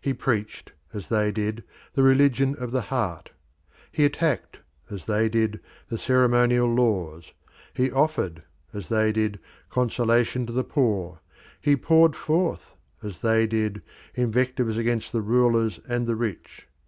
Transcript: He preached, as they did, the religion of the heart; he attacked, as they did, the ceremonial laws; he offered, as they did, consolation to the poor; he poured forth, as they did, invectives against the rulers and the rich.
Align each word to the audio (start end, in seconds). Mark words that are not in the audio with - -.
He 0.00 0.12
preached, 0.12 0.72
as 0.92 1.08
they 1.08 1.30
did, 1.30 1.62
the 1.94 2.02
religion 2.02 2.56
of 2.56 2.72
the 2.72 2.80
heart; 2.90 3.30
he 3.92 4.04
attacked, 4.04 4.58
as 4.90 5.06
they 5.06 5.28
did, 5.28 5.60
the 5.88 5.96
ceremonial 5.96 6.66
laws; 6.66 7.30
he 7.74 7.88
offered, 7.92 8.42
as 8.74 8.88
they 8.88 9.12
did, 9.12 9.38
consolation 9.70 10.46
to 10.46 10.52
the 10.52 10.64
poor; 10.64 11.20
he 11.60 11.76
poured 11.76 12.16
forth, 12.16 12.74
as 13.04 13.20
they 13.20 13.46
did, 13.46 13.80
invectives 14.16 14.76
against 14.76 15.12
the 15.12 15.22
rulers 15.22 15.78
and 15.88 16.08
the 16.08 16.16
rich. 16.16 16.66